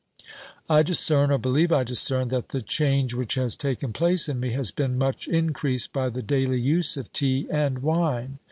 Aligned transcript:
I 0.67 0.81
discern, 0.81 1.29
or 1.31 1.37
believe 1.37 1.71
I 1.71 1.83
discern, 1.83 2.29
that 2.29 2.49
the 2.49 2.63
change 2.63 3.13
which 3.13 3.35
has 3.35 3.55
taken 3.55 3.93
place 3.93 4.27
in 4.27 4.39
me 4.39 4.49
has 4.53 4.71
been 4.71 4.97
much 4.97 5.27
increased 5.27 5.93
by 5.93 6.09
the 6.09 6.23
daily 6.23 6.59
use 6.59 6.97
of 6.97 7.13
tea 7.13 7.45
and 7.51 7.77
wine. 7.83 8.39